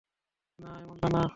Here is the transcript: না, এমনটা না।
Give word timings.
না, 0.59 0.71
এমনটা 0.81 1.07
না। 1.09 1.21